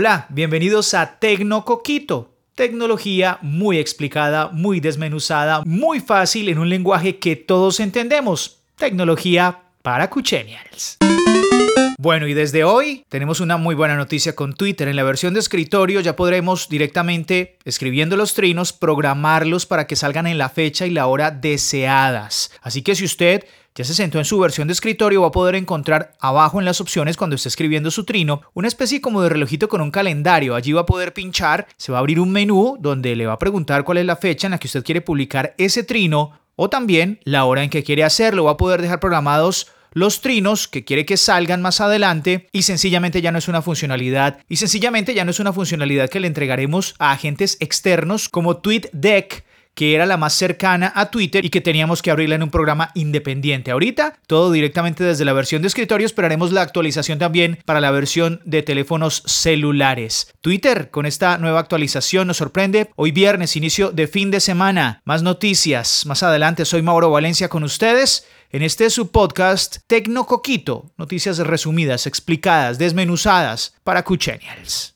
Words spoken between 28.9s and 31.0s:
como de relojito con un calendario. Allí va a